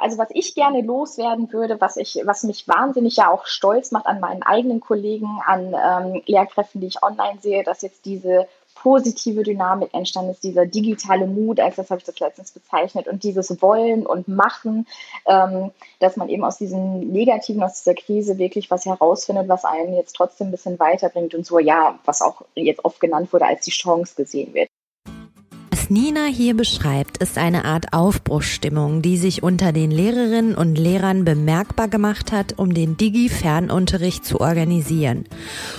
[0.00, 4.06] Also was ich gerne loswerden würde, was ich, was mich wahnsinnig ja auch stolz macht
[4.06, 9.42] an meinen eigenen Kollegen, an ähm, Lehrkräften, die ich online sehe, dass jetzt diese positive
[9.42, 13.60] Dynamik entstanden ist, dieser digitale Mut, als das habe ich das letztens bezeichnet, und dieses
[13.60, 14.86] Wollen und Machen,
[15.26, 19.94] ähm, dass man eben aus diesem Negativen, aus dieser Krise wirklich was herausfindet, was einen
[19.94, 23.64] jetzt trotzdem ein bisschen weiterbringt und so, ja, was auch jetzt oft genannt wurde, als
[23.64, 24.68] die Chance gesehen wird.
[25.92, 31.88] Nina hier beschreibt, ist eine Art Aufbruchsstimmung, die sich unter den Lehrerinnen und Lehrern bemerkbar
[31.88, 35.24] gemacht hat, um den Digi-Fernunterricht zu organisieren.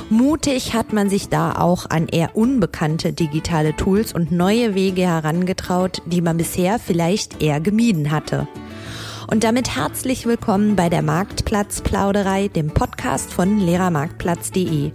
[0.09, 6.01] Mutig hat man sich da auch an eher unbekannte digitale Tools und neue Wege herangetraut,
[6.05, 8.49] die man bisher vielleicht eher gemieden hatte.
[9.31, 14.91] Und damit herzlich willkommen bei der Marktplatzplauderei, dem Podcast von lehrermarktplatz.de.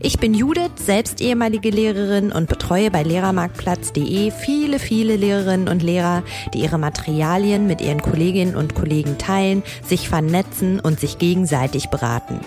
[0.00, 6.22] Ich bin Judith, selbst ehemalige Lehrerin und betreue bei lehrermarktplatz.de viele, viele Lehrerinnen und Lehrer,
[6.54, 12.38] die ihre Materialien mit ihren Kolleginnen und Kollegen teilen, sich vernetzen und sich gegenseitig beraten.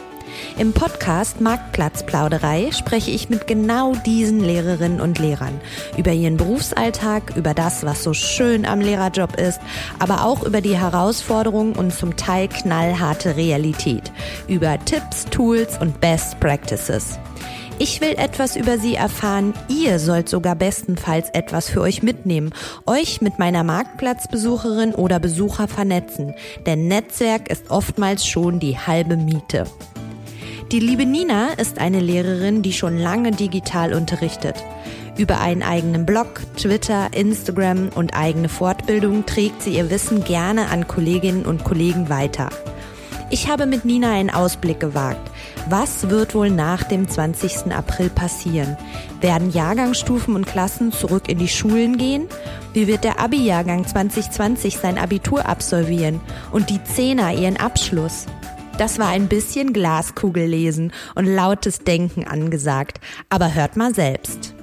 [0.58, 5.60] Im Podcast Marktplatzplauderei spreche ich mit genau diesen Lehrerinnen und Lehrern
[5.98, 9.60] über ihren Berufsalltag, über das, was so schön am Lehrerjob ist,
[10.00, 14.12] aber auch über die Herausforderungen und zum Teil knallharte Realität,
[14.48, 17.20] über Tipps, Tools und Best Practices.
[17.80, 19.54] Ich will etwas über sie erfahren.
[19.68, 22.54] Ihr sollt sogar bestenfalls etwas für euch mitnehmen,
[22.86, 26.36] euch mit meiner Marktplatzbesucherin oder Besucher vernetzen.
[26.66, 29.66] Denn Netzwerk ist oftmals schon die halbe Miete.
[30.74, 34.56] Die liebe Nina ist eine Lehrerin, die schon lange digital unterrichtet.
[35.20, 40.88] Über einen eigenen Blog, Twitter, Instagram und eigene Fortbildung trägt sie ihr Wissen gerne an
[40.88, 42.50] Kolleginnen und Kollegen weiter.
[43.30, 45.30] Ich habe mit Nina einen Ausblick gewagt.
[45.70, 47.72] Was wird wohl nach dem 20.
[47.72, 48.76] April passieren?
[49.22, 52.28] Werden Jahrgangsstufen und Klassen zurück in die Schulen gehen?
[52.74, 56.20] Wie wird der Abi-Jahrgang 2020 sein Abitur absolvieren
[56.52, 58.26] und die Zehner ihren Abschluss?
[58.78, 63.00] Das war ein bisschen Glaskugellesen und lautes Denken angesagt.
[63.30, 64.56] Aber hört mal selbst.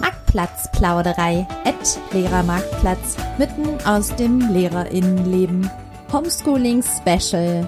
[0.00, 5.70] Marktplatzplauderei at Lehrermarktplatz mitten aus dem Lehrerinnenleben.
[6.12, 7.66] Homeschooling Special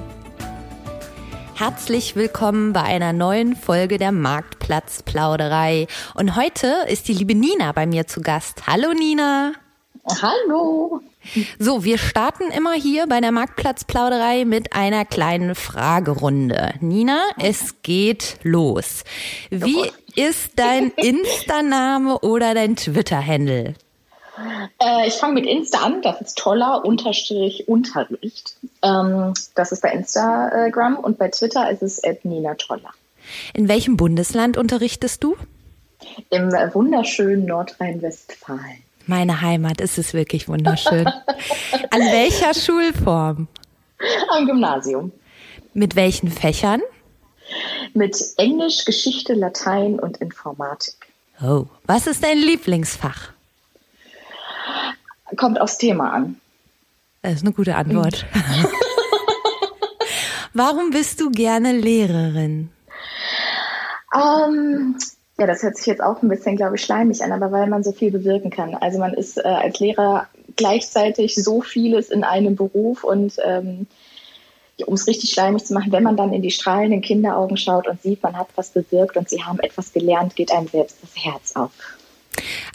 [1.56, 5.86] Herzlich willkommen bei einer neuen Folge der Marktplatzplauderei.
[6.14, 8.66] Und heute ist die liebe Nina bei mir zu Gast.
[8.66, 9.52] Hallo Nina.
[10.20, 11.00] Hallo.
[11.60, 16.74] So, wir starten immer hier bei der Marktplatzplauderei mit einer kleinen Fragerunde.
[16.80, 19.04] Nina, es geht los.
[19.50, 23.74] Wie ist dein Insta-Name oder dein Twitter-Handle?
[24.80, 26.02] Äh, ich fange mit Insta an.
[26.02, 28.56] Das ist toller Unterstrich Unterricht.
[28.82, 32.90] Ähm, das ist bei Instagram und bei Twitter ist es Nina Toller.
[33.54, 35.36] In welchem Bundesland unterrichtest du?
[36.30, 38.82] Im wunderschönen Nordrhein-Westfalen.
[39.06, 41.06] Meine Heimat ist es wirklich wunderschön.
[41.90, 43.48] An welcher Schulform?
[44.30, 45.12] Am Gymnasium.
[45.72, 46.80] Mit welchen Fächern?
[47.92, 50.94] Mit Englisch, Geschichte, Latein und Informatik.
[51.42, 53.33] Oh, was ist dein Lieblingsfach?
[55.36, 56.40] Kommt aufs Thema an.
[57.22, 58.26] Das ist eine gute Antwort.
[60.52, 62.70] Warum bist du gerne Lehrerin?
[64.14, 64.96] Ähm,
[65.38, 67.82] ja, das hört sich jetzt auch ein bisschen, glaube ich, schleimig an, aber weil man
[67.82, 68.74] so viel bewirken kann.
[68.74, 73.86] Also man ist äh, als Lehrer gleichzeitig so vieles in einem Beruf und ähm,
[74.86, 78.02] um es richtig schleimig zu machen, wenn man dann in die strahlenden Kinderaugen schaut und
[78.02, 81.54] sieht, man hat was bewirkt und sie haben etwas gelernt, geht einem selbst das Herz
[81.54, 81.70] auf.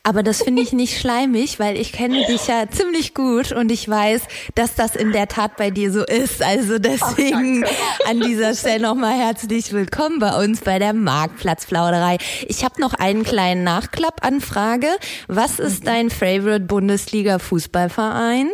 [0.03, 3.88] Aber das finde ich nicht schleimig, weil ich kenne dich ja ziemlich gut und ich
[3.88, 4.24] weiß,
[4.56, 6.42] dass das in der Tat bei dir so ist.
[6.42, 12.18] Also deswegen oh, an dieser Stelle nochmal herzlich willkommen bei uns bei der Marktplatzplauderei.
[12.48, 14.88] Ich habe noch einen kleinen Nachklappanfrage.
[15.28, 18.50] Was ist dein Favorite Bundesliga Fußballverein?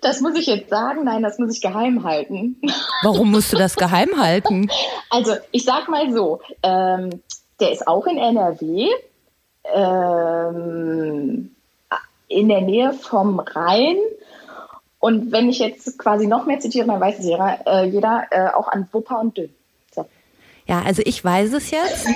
[0.00, 1.04] Das muss ich jetzt sagen.
[1.04, 2.60] Nein, das muss ich geheim halten.
[3.02, 4.70] Warum musst du das geheim halten?
[5.10, 7.22] Also, ich sag mal so, ähm,
[7.60, 8.88] der ist auch in NRW
[9.74, 11.54] ähm,
[12.28, 13.96] in der Nähe vom Rhein.
[14.98, 18.48] Und wenn ich jetzt quasi noch mehr zitiere, dann weiß es jeder, äh, jeder äh,
[18.48, 19.54] auch an Wupper und Dünn.
[20.70, 22.06] Ja, also ich weiß es jetzt.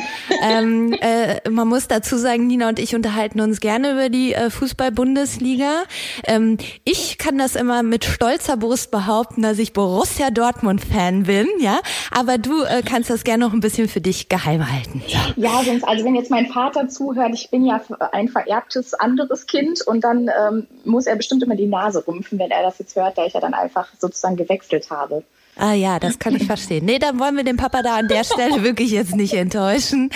[0.41, 4.49] ähm, äh, man muss dazu sagen, Nina und ich unterhalten uns gerne über die äh,
[4.49, 5.83] Fußball-Bundesliga.
[6.23, 11.81] Ähm, ich kann das immer mit stolzer Brust behaupten, dass ich Borussia Dortmund-Fan bin, ja.
[12.13, 15.03] Aber du äh, kannst das gerne noch ein bisschen für dich geheim halten.
[15.35, 17.81] Ja, sonst, also wenn jetzt mein Vater zuhört, ich bin ja
[18.13, 22.53] ein vererbtes anderes Kind und dann ähm, muss er bestimmt immer die Nase rümpfen, wenn
[22.53, 25.25] er das jetzt hört, da ich ja dann einfach sozusagen gewechselt habe.
[25.57, 26.85] Ah ja, das kann ich verstehen.
[26.85, 30.11] Nee, dann wollen wir den Papa da an der Stelle wirklich jetzt nicht enttäuschen.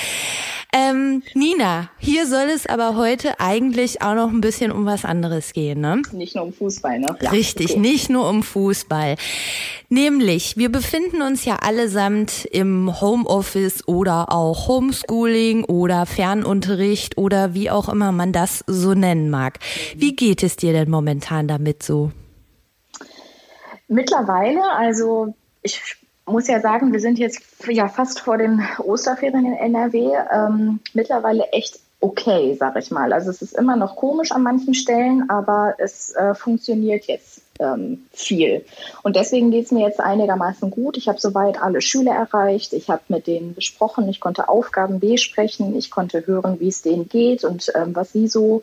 [0.70, 5.54] Ähm, Nina, hier soll es aber heute eigentlich auch noch ein bisschen um was anderes
[5.54, 6.02] gehen, ne?
[6.12, 7.16] Nicht nur um Fußball, ne?
[7.22, 7.80] Ja, Richtig, okay.
[7.80, 9.16] nicht nur um Fußball.
[9.88, 17.70] Nämlich, wir befinden uns ja allesamt im Homeoffice oder auch Homeschooling oder Fernunterricht oder wie
[17.70, 19.60] auch immer man das so nennen mag.
[19.96, 22.12] Wie geht es dir denn momentan damit so?
[23.88, 25.80] Mittlerweile, also ich
[26.26, 30.12] muss ja sagen, wir sind jetzt ja fast vor den Osterferien in NRW.
[30.30, 33.12] Ähm, mittlerweile echt okay, sag ich mal.
[33.12, 38.06] Also es ist immer noch komisch an manchen Stellen, aber es äh, funktioniert jetzt ähm,
[38.12, 38.64] viel.
[39.02, 40.96] Und deswegen geht es mir jetzt einigermaßen gut.
[40.96, 42.72] Ich habe soweit alle Schüler erreicht.
[42.72, 44.08] Ich habe mit denen besprochen.
[44.08, 45.76] Ich konnte Aufgaben besprechen.
[45.76, 48.62] Ich konnte hören, wie es denen geht und ähm, was sie so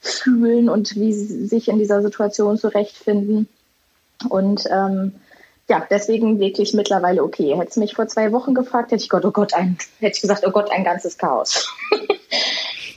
[0.00, 3.48] fühlen und wie sie sich in dieser Situation zurechtfinden.
[4.28, 5.14] Und ähm,
[5.68, 7.56] ja, deswegen wirklich mittlerweile okay.
[7.56, 10.44] Hättest mich vor zwei Wochen gefragt, hätte ich Gott, oh Gott, ein, hätte ich gesagt,
[10.46, 11.68] oh Gott, ein ganzes Chaos.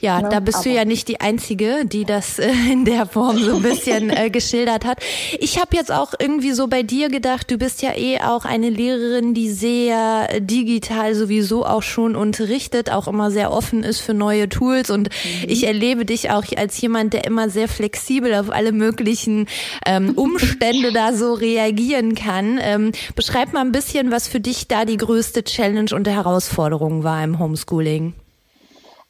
[0.00, 0.28] Ja, ne?
[0.30, 3.62] da bist du ja nicht die Einzige, die das äh, in der Form so ein
[3.62, 4.98] bisschen äh, geschildert hat.
[5.38, 8.70] Ich habe jetzt auch irgendwie so bei dir gedacht, du bist ja eh auch eine
[8.70, 14.48] Lehrerin, die sehr digital sowieso auch schon unterrichtet, auch immer sehr offen ist für neue
[14.48, 15.48] Tools und mhm.
[15.48, 19.46] ich erlebe dich auch als jemand, der immer sehr flexibel auf alle möglichen
[19.86, 22.58] ähm, Umstände da so reagieren kann.
[22.62, 27.22] Ähm, beschreib mal ein bisschen, was für dich da die größte Challenge und Herausforderung war
[27.22, 28.14] im Homeschooling.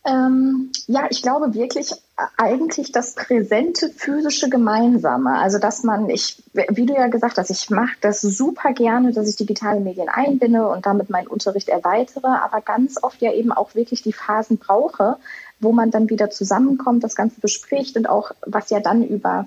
[0.04, 1.92] Ähm, ja, ich glaube wirklich
[2.36, 5.38] eigentlich das präsente physische Gemeinsame.
[5.38, 9.28] Also dass man, ich, wie du ja gesagt hast, ich mache das super gerne, dass
[9.28, 13.74] ich digitale Medien einbinde und damit meinen Unterricht erweitere, aber ganz oft ja eben auch
[13.74, 15.16] wirklich die Phasen brauche,
[15.60, 19.46] wo man dann wieder zusammenkommt, das Ganze bespricht und auch was ja dann über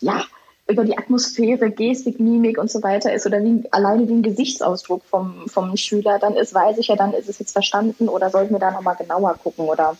[0.00, 0.24] ja
[0.72, 5.48] über die Atmosphäre, Gestik, Mimik und so weiter ist oder wie, alleine ein Gesichtsausdruck vom,
[5.48, 8.58] vom Schüler dann ist, weiß ich ja dann, ist es jetzt verstanden oder sollten wir
[8.58, 9.96] da nochmal genauer gucken oder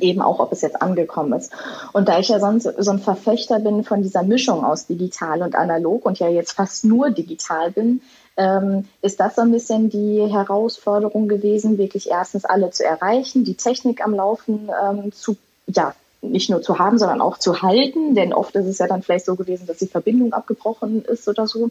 [0.00, 1.52] eben auch, ob es jetzt angekommen ist.
[1.92, 5.54] Und da ich ja sonst so ein Verfechter bin von dieser Mischung aus digital und
[5.54, 8.00] analog und ja jetzt fast nur digital bin,
[8.36, 13.56] ähm, ist das so ein bisschen die Herausforderung gewesen, wirklich erstens alle zu erreichen, die
[13.56, 15.36] Technik am Laufen ähm, zu
[15.66, 18.14] ja, nicht nur zu haben, sondern auch zu halten.
[18.14, 21.46] Denn oft ist es ja dann vielleicht so gewesen, dass die Verbindung abgebrochen ist oder
[21.46, 21.70] so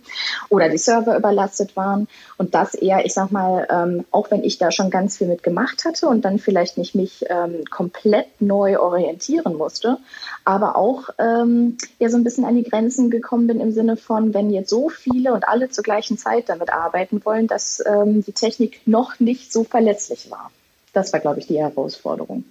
[0.49, 2.07] oder die Server überlastet waren.
[2.37, 5.41] Und das eher, ich sag mal, ähm, auch wenn ich da schon ganz viel mit
[5.41, 9.97] gemacht hatte und dann vielleicht nicht mich ähm, komplett neu orientieren musste,
[10.43, 14.33] aber auch ähm, ja so ein bisschen an die Grenzen gekommen bin im Sinne von,
[14.33, 18.33] wenn jetzt so viele und alle zur gleichen Zeit damit arbeiten wollen, dass ähm, die
[18.33, 20.51] Technik noch nicht so verlässlich war.
[20.93, 22.43] Das war, glaube ich, die Herausforderung.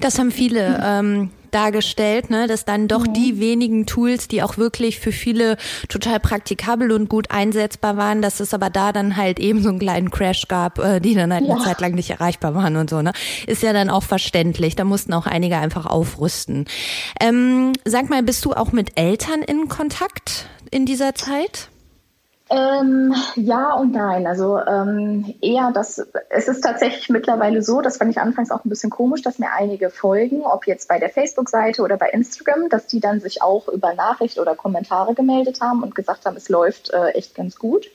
[0.00, 3.12] Das haben viele ähm, dargestellt, ne, dass dann doch mhm.
[3.12, 5.56] die wenigen Tools, die auch wirklich für viele
[5.88, 9.78] total praktikabel und gut einsetzbar waren, dass es aber da dann halt eben so einen
[9.78, 11.54] kleinen Crash gab, äh, die dann halt ja.
[11.54, 13.02] eine Zeit lang nicht erreichbar waren und so.
[13.02, 13.12] Ne,
[13.46, 14.74] ist ja dann auch verständlich.
[14.76, 16.66] Da mussten auch einige einfach aufrüsten.
[17.20, 21.68] Ähm, sag mal, bist du auch mit Eltern in Kontakt in dieser Zeit?
[22.52, 24.26] Ähm, ja und nein.
[24.26, 28.68] Also ähm, eher das, es ist tatsächlich mittlerweile so, das fand ich anfangs auch ein
[28.68, 32.86] bisschen komisch, dass mir einige folgen, ob jetzt bei der Facebook-Seite oder bei Instagram, dass
[32.86, 36.90] die dann sich auch über Nachricht oder Kommentare gemeldet haben und gesagt haben, es läuft
[36.90, 37.86] äh, echt ganz gut.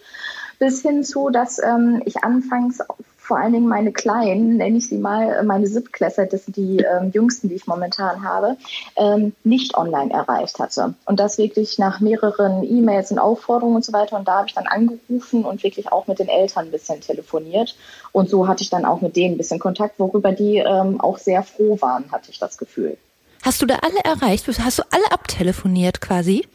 [0.58, 2.80] Bis hin zu, dass ähm, ich anfangs
[3.28, 6.78] vor allen Dingen meine Kleinen, nenne ich sie mal, äh, meine Siebtklässler, das sind die
[6.78, 8.56] ähm, jüngsten, die ich momentan habe,
[8.96, 10.94] ähm, nicht online erreicht hatte.
[11.06, 14.18] Und das wirklich nach mehreren E-Mails und Aufforderungen und so weiter.
[14.18, 17.76] Und da habe ich dann angerufen und wirklich auch mit den Eltern ein bisschen telefoniert.
[18.14, 21.18] Und so hatte ich dann auch mit denen ein bisschen Kontakt, worüber die ähm, auch
[21.18, 22.98] sehr froh waren, hatte ich das Gefühl.
[23.44, 24.48] Hast du da alle erreicht?
[24.48, 26.48] Hast du alle abtelefoniert quasi?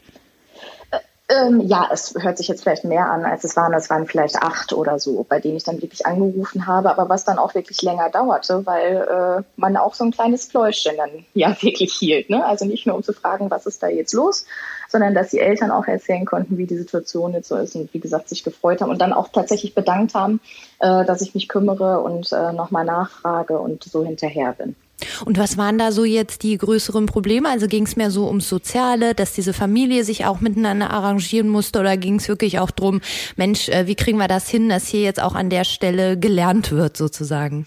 [1.33, 3.73] Ähm, ja, es hört sich jetzt vielleicht mehr an, als es waren.
[3.73, 7.25] Es waren vielleicht acht oder so, bei denen ich dann wirklich angerufen habe, aber was
[7.25, 11.57] dann auch wirklich länger dauerte, weil äh, man auch so ein kleines Pläuschen dann ja
[11.63, 12.29] wirklich hielt.
[12.29, 12.45] Ne?
[12.45, 14.45] Also nicht nur um zu fragen, was ist da jetzt los,
[14.89, 18.01] sondern dass die Eltern auch erzählen konnten, wie die Situation jetzt so ist und wie
[18.01, 20.41] gesagt sich gefreut haben und dann auch tatsächlich bedankt haben,
[20.81, 24.77] äh, dass ich mich kümmere und äh, nochmal nachfrage und so hinterher bin.
[25.25, 27.49] Und was waren da so jetzt die größeren Probleme?
[27.49, 31.81] Also ging es mehr so ums Soziale, dass diese Familie sich auch miteinander arrangieren musste
[31.81, 33.01] oder ging es wirklich auch drum,
[33.37, 36.71] Mensch, äh, wie kriegen wir das hin, dass hier jetzt auch an der Stelle gelernt
[36.73, 37.67] wird sozusagen?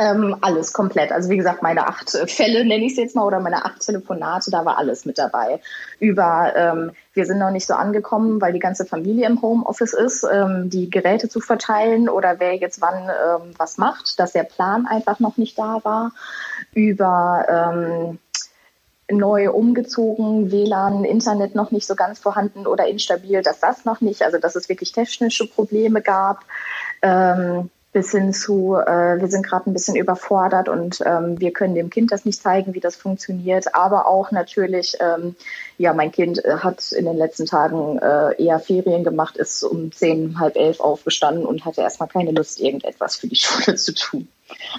[0.00, 1.10] Ähm, alles komplett.
[1.10, 4.48] Also wie gesagt, meine acht Fälle nenne ich es jetzt mal oder meine acht Telefonate,
[4.48, 5.60] da war alles mit dabei.
[5.98, 10.24] Über ähm, wir sind noch nicht so angekommen, weil die ganze Familie im Homeoffice ist,
[10.32, 14.86] ähm, die Geräte zu verteilen oder wer jetzt wann ähm, was macht, dass der Plan
[14.86, 16.12] einfach noch nicht da war.
[16.74, 18.18] Über ähm,
[19.10, 24.22] neu umgezogen, WLAN, Internet noch nicht so ganz vorhanden oder instabil, dass das noch nicht,
[24.22, 26.44] also dass es wirklich technische Probleme gab.
[27.02, 31.74] Ähm, bis hin zu, äh, wir sind gerade ein bisschen überfordert und ähm, wir können
[31.74, 33.74] dem Kind das nicht zeigen, wie das funktioniert.
[33.74, 35.34] Aber auch natürlich, ähm,
[35.78, 39.90] ja, mein Kind äh, hat in den letzten Tagen äh, eher Ferien gemacht, ist um
[39.90, 44.28] zehn, halb elf aufgestanden und hatte erstmal keine Lust, irgendetwas für die Schule zu tun.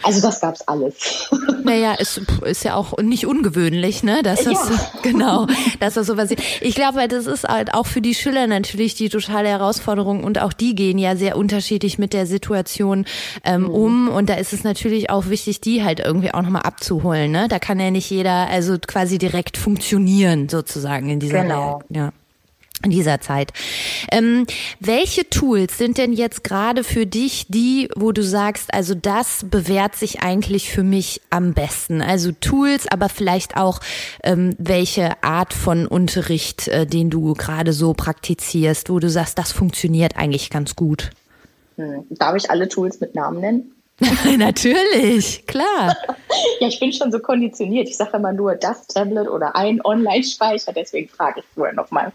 [0.04, 1.30] Also das gab's alles.
[1.64, 4.24] Naja, ist, ist ja auch nicht ungewöhnlich, ne?
[4.24, 4.92] Dass das, ja.
[5.04, 5.46] genau,
[5.80, 6.42] dass das so passiert.
[6.62, 10.54] Ich glaube, das ist halt auch für die Schüler natürlich die totale Herausforderung und auch
[10.54, 13.06] die gehen ja sehr unterschiedlich mit der Situation
[13.44, 13.70] ähm, mhm.
[13.70, 17.48] um und da ist es natürlich auch wichtig, die halt irgendwie auch nochmal abzuholen, ne?
[17.50, 21.80] Da kann ja nicht jeder also quasi direkt funktionieren sozusagen in dieser genau.
[21.80, 21.86] Welt.
[21.90, 22.12] Ja
[22.84, 23.52] in dieser Zeit.
[24.12, 24.46] Ähm,
[24.80, 29.96] welche Tools sind denn jetzt gerade für dich die, wo du sagst, also das bewährt
[29.96, 32.02] sich eigentlich für mich am besten?
[32.02, 33.80] Also Tools, aber vielleicht auch
[34.24, 39.52] ähm, welche Art von Unterricht, äh, den du gerade so praktizierst, wo du sagst, das
[39.52, 41.12] funktioniert eigentlich ganz gut.
[41.76, 42.06] Hm.
[42.10, 43.72] Darf ich alle Tools mit Namen nennen?
[44.38, 45.96] Natürlich, klar.
[46.60, 47.90] ja, ich bin schon so konditioniert.
[47.90, 52.12] Ich sage immer nur das Tablet oder ein Online-Speicher, deswegen frage ich vorher nochmal.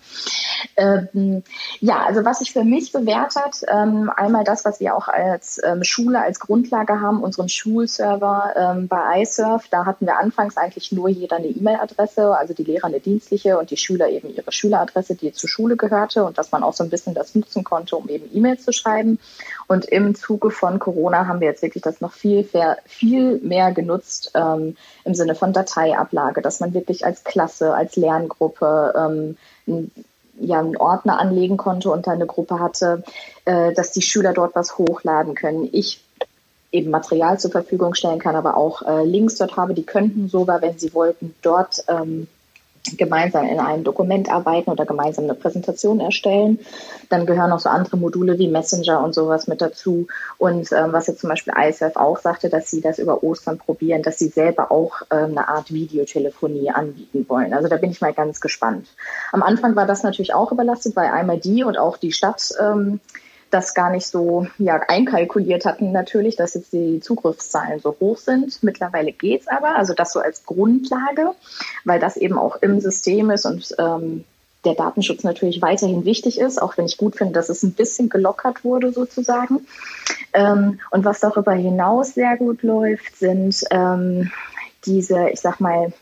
[0.76, 1.42] Ähm,
[1.80, 5.60] ja, also was sich für mich bewährt hat, ähm, einmal das, was wir auch als
[5.64, 9.68] ähm, Schule als Grundlage haben, unseren Schulserver ähm, bei iSurf.
[9.70, 13.70] Da hatten wir anfangs eigentlich nur jeder eine E-Mail-Adresse, also die Lehrer eine dienstliche und
[13.70, 16.90] die Schüler eben ihre Schüleradresse, die zur Schule gehörte und dass man auch so ein
[16.90, 19.18] bisschen das nutzen konnte, um eben E-Mails zu schreiben.
[19.66, 22.48] Und im Zuge von Corona haben wir jetzt wirklich das noch viel,
[22.86, 28.94] viel mehr genutzt ähm, im Sinne von Dateiablage, dass man wirklich als Klasse, als Lerngruppe
[29.66, 29.90] ähm,
[30.38, 33.02] ja, einen Ordner anlegen konnte und eine Gruppe hatte,
[33.44, 35.68] äh, dass die Schüler dort was hochladen können.
[35.72, 36.00] Ich
[36.72, 40.60] eben Material zur Verfügung stellen kann, aber auch äh, Links dort habe, die könnten sogar,
[40.60, 42.26] wenn sie wollten, dort ähm,
[42.96, 46.58] gemeinsam in einem Dokument arbeiten oder gemeinsam eine Präsentation erstellen.
[47.08, 50.06] Dann gehören noch so andere Module wie Messenger und sowas mit dazu.
[50.38, 54.02] Und ähm, was jetzt zum Beispiel ISF auch sagte, dass sie das über Ostern probieren,
[54.02, 57.54] dass sie selber auch ähm, eine Art Videotelefonie anbieten wollen.
[57.54, 58.88] Also da bin ich mal ganz gespannt.
[59.32, 63.00] Am Anfang war das natürlich auch überlastet, weil einmal die und auch die Stadt ähm,
[63.54, 68.62] das gar nicht so ja, einkalkuliert hatten natürlich, dass jetzt die Zugriffszahlen so hoch sind.
[68.62, 71.34] Mittlerweile geht es aber, also das so als Grundlage,
[71.84, 74.24] weil das eben auch im System ist und ähm,
[74.64, 78.08] der Datenschutz natürlich weiterhin wichtig ist, auch wenn ich gut finde, dass es ein bisschen
[78.08, 79.66] gelockert wurde sozusagen.
[80.32, 84.32] Ähm, und was darüber hinaus sehr gut läuft, sind ähm,
[84.84, 85.92] diese, ich sag mal,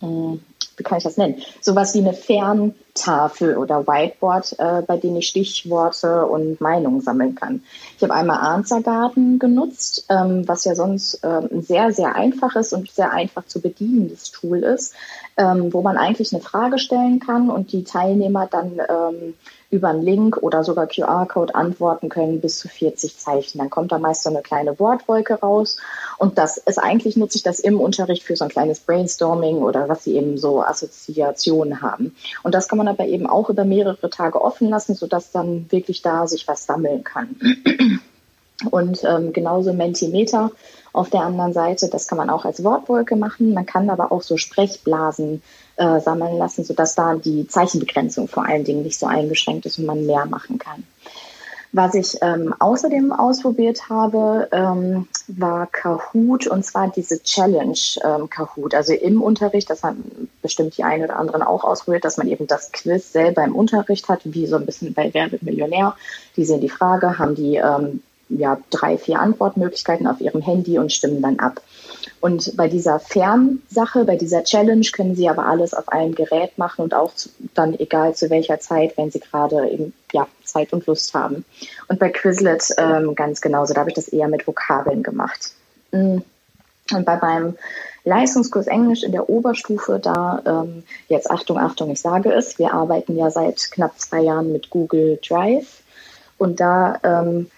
[0.00, 0.38] mh, äh,
[0.78, 1.42] wie kann ich das nennen?
[1.60, 7.62] Sowas wie eine Ferntafel oder Whiteboard, äh, bei denen ich Stichworte und Meinungen sammeln kann.
[7.96, 12.90] Ich habe einmal Answergarten genutzt, ähm, was ja sonst ähm, ein sehr, sehr einfaches und
[12.90, 14.94] sehr einfach zu bedienendes Tool ist,
[15.36, 19.34] ähm, wo man eigentlich eine Frage stellen kann und die Teilnehmer dann ähm,
[19.70, 23.58] über einen Link oder sogar QR-Code antworten können bis zu 40 Zeichen.
[23.58, 25.76] Dann kommt da meist so eine kleine Wortwolke raus.
[26.16, 29.88] Und das ist eigentlich, nutze ich das im Unterricht für so ein kleines Brainstorming oder
[29.88, 32.16] was sie eben so Assoziationen haben.
[32.42, 36.00] Und das kann man aber eben auch über mehrere Tage offen lassen, sodass dann wirklich
[36.00, 37.36] da sich was sammeln kann.
[38.70, 40.50] Und ähm, genauso Mentimeter
[40.92, 43.54] auf der anderen Seite, das kann man auch als Wortwolke machen.
[43.54, 45.42] Man kann aber auch so Sprechblasen
[45.76, 49.86] äh, sammeln lassen, sodass da die Zeichenbegrenzung vor allen Dingen nicht so eingeschränkt ist und
[49.86, 50.84] man mehr machen kann.
[51.72, 58.74] Was ich ähm, außerdem ausprobiert habe, ähm, war Kahoot und zwar diese Challenge ähm, Kahoot.
[58.74, 62.46] Also im Unterricht, das haben bestimmt die einen oder anderen auch ausprobiert, dass man eben
[62.46, 65.94] das Quiz selber im Unterricht hat, wie so ein bisschen bei Wer wird Millionär.
[66.36, 70.92] Die sehen die Frage, haben die ähm, ja, drei, vier Antwortmöglichkeiten auf ihrem Handy und
[70.92, 71.60] stimmen dann ab.
[72.20, 76.82] Und bei dieser Fernsache, bei dieser Challenge können Sie aber alles auf einem Gerät machen
[76.82, 80.86] und auch zu, dann egal zu welcher Zeit, wenn Sie gerade eben ja, Zeit und
[80.86, 81.44] Lust haben.
[81.88, 85.52] Und bei Quizlet ähm, ganz genauso, da habe ich das eher mit Vokabeln gemacht.
[85.92, 86.18] Mm.
[86.90, 87.56] Und bei meinem
[88.04, 93.16] Leistungskurs Englisch in der Oberstufe, da ähm, jetzt Achtung, Achtung, ich sage es, wir arbeiten
[93.16, 95.82] ja seit knapp zwei Jahren mit Google Drive.
[96.38, 97.50] Und da ähm,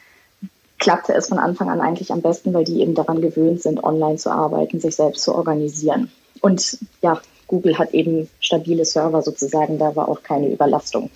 [0.80, 4.16] klappte es von Anfang an eigentlich am besten, weil die eben daran gewöhnt sind, online
[4.16, 6.10] zu arbeiten, sich selbst zu organisieren.
[6.40, 11.10] Und ja, Google hat eben stabile Server sozusagen, da war auch keine Überlastung.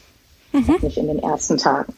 [0.52, 0.76] Mhm.
[0.83, 1.94] Nicht in den ersten Tagen.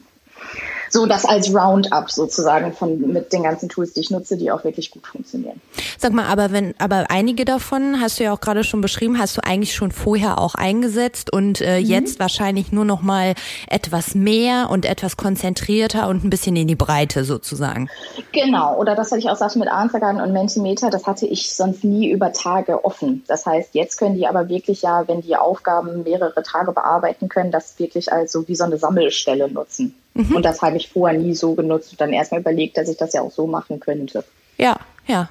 [0.89, 4.63] So das als Roundup sozusagen von mit den ganzen Tools, die ich nutze, die auch
[4.63, 5.61] wirklich gut funktionieren.
[5.97, 9.37] Sag mal, aber wenn, aber einige davon hast du ja auch gerade schon beschrieben, hast
[9.37, 11.85] du eigentlich schon vorher auch eingesetzt und äh, mhm.
[11.85, 13.33] jetzt wahrscheinlich nur noch mal
[13.69, 17.89] etwas mehr und etwas konzentrierter und ein bisschen in die Breite sozusagen.
[18.31, 21.83] Genau, oder das hatte ich auch sagte mit Answergarten und Mentimeter, das hatte ich sonst
[21.83, 23.23] nie über Tage offen.
[23.27, 27.51] Das heißt, jetzt können die aber wirklich ja, wenn die Aufgaben mehrere Tage bearbeiten können,
[27.51, 29.95] das wirklich als so wie so eine Sammelstelle nutzen.
[30.17, 30.35] Mhm.
[30.35, 33.13] Und das habe ich vorher nie so genutzt und dann erstmal überlegt, dass ich das
[33.13, 34.23] ja auch so machen könnte.
[34.57, 35.29] Ja, ja.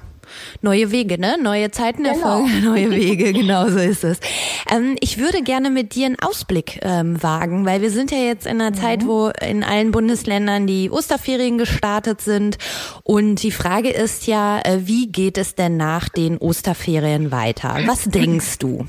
[0.61, 1.37] Neue Wege, ne?
[1.41, 2.15] Neue Zeiten genau.
[2.15, 4.19] erfolgen, neue Wege, genau so ist es.
[4.69, 8.45] Ähm, ich würde gerne mit dir einen Ausblick ähm, wagen, weil wir sind ja jetzt
[8.45, 8.75] in einer mhm.
[8.75, 12.57] Zeit, wo in allen Bundesländern die Osterferien gestartet sind.
[13.03, 17.77] Und die Frage ist ja, äh, wie geht es denn nach den Osterferien weiter?
[17.85, 18.85] Was denkst du?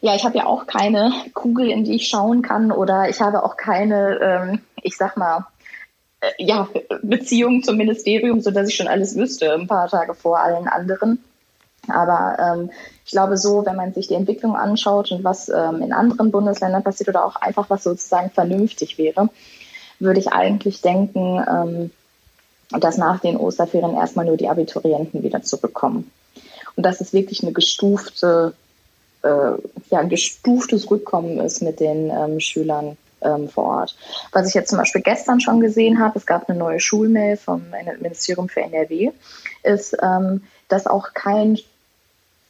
[0.00, 3.42] Ja, ich habe ja auch keine Kugel, in die ich schauen kann oder ich habe
[3.42, 5.46] auch keine, ähm, ich sag mal,
[6.20, 6.68] äh, ja,
[7.02, 11.22] Beziehung zum Ministerium, so dass ich schon alles wüsste, ein paar Tage vor allen anderen.
[11.88, 12.70] Aber ähm,
[13.04, 16.84] ich glaube so, wenn man sich die Entwicklung anschaut und was ähm, in anderen Bundesländern
[16.84, 19.30] passiert oder auch einfach was sozusagen vernünftig wäre,
[19.98, 21.90] würde ich eigentlich denken, ähm,
[22.78, 26.10] dass nach den Osterferien erstmal nur die Abiturienten wieder zurückkommen.
[26.76, 28.54] Und dass es wirklich eine gestufte
[29.22, 33.96] ja, gestuftes Rückkommen ist mit den ähm, Schülern ähm, vor Ort.
[34.32, 37.62] Was ich jetzt zum Beispiel gestern schon gesehen habe, es gab eine neue Schulmail vom
[38.00, 39.10] Ministerium für NRW,
[39.62, 41.58] ist, ähm, dass auch kein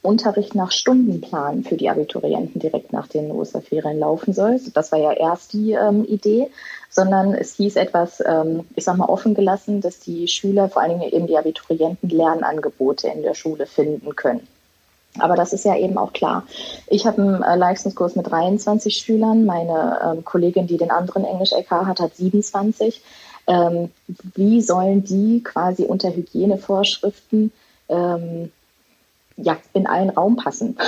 [0.01, 4.59] Unterricht nach Stundenplan für die Abiturienten direkt nach den Osterferien laufen soll.
[4.73, 6.49] Das war ja erst die ähm, Idee,
[6.89, 10.99] sondern es hieß etwas, ähm, ich sag mal, offen gelassen, dass die Schüler, vor allen
[10.99, 14.47] Dingen eben die Abiturienten, Lernangebote in der Schule finden können.
[15.17, 16.43] Aber das ist ja eben auch klar.
[16.87, 19.45] Ich habe einen äh, Leistungskurs mit 23 Schülern.
[19.45, 23.01] Meine ähm, Kollegin, die den anderen Englisch-LK hat, hat 27.
[23.47, 23.89] Ähm,
[24.35, 27.51] wie sollen die quasi unter Hygienevorschriften
[27.89, 28.51] ähm,
[29.41, 30.77] ja, in einen Raum passen.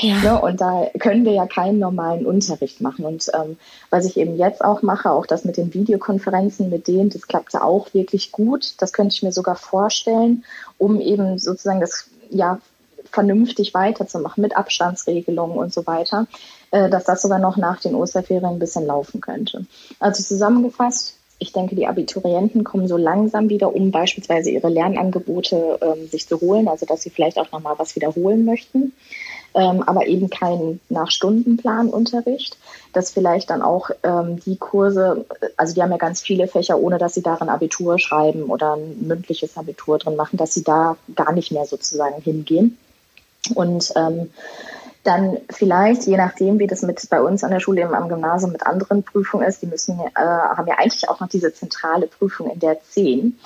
[0.00, 0.18] Ja.
[0.18, 0.40] ne?
[0.40, 3.04] Und da können wir ja keinen normalen Unterricht machen.
[3.04, 3.56] Und ähm,
[3.90, 7.62] was ich eben jetzt auch mache, auch das mit den Videokonferenzen mit denen, das klappte
[7.62, 8.74] auch wirklich gut.
[8.78, 10.44] Das könnte ich mir sogar vorstellen,
[10.76, 12.60] um eben sozusagen das ja
[13.12, 16.26] vernünftig weiterzumachen mit Abstandsregelungen und so weiter,
[16.70, 19.66] äh, dass das sogar noch nach den Osterferien ein bisschen laufen könnte.
[20.00, 26.08] Also zusammengefasst, ich denke, die Abiturienten kommen so langsam wieder, um beispielsweise ihre Lernangebote ähm,
[26.08, 28.92] sich zu holen, also dass sie vielleicht auch nochmal was wiederholen möchten,
[29.54, 32.58] ähm, aber eben keinen Nach-Stundenplan-Unterricht,
[32.92, 36.98] dass vielleicht dann auch ähm, die Kurse, also die haben ja ganz viele Fächer, ohne
[36.98, 41.32] dass sie darin Abitur schreiben oder ein mündliches Abitur drin machen, dass sie da gar
[41.32, 42.78] nicht mehr sozusagen hingehen
[43.56, 44.30] und ähm,
[45.04, 48.52] dann vielleicht, je nachdem, wie das mit bei uns an der Schule eben am Gymnasium
[48.52, 52.50] mit anderen Prüfungen ist, die müssen, äh, haben ja eigentlich auch noch diese zentrale Prüfung
[52.50, 53.38] in der 10.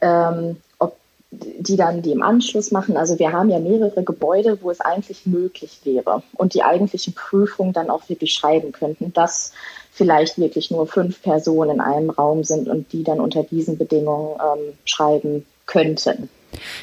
[0.00, 0.96] Ähm, ob
[1.30, 2.96] die dann die im Anschluss machen.
[2.96, 7.72] Also wir haben ja mehrere Gebäude, wo es eigentlich möglich wäre und die eigentlichen Prüfungen
[7.72, 9.52] dann auch wirklich schreiben könnten, dass
[9.90, 14.38] vielleicht wirklich nur fünf Personen in einem Raum sind und die dann unter diesen Bedingungen
[14.40, 16.28] ähm, schreiben könnten.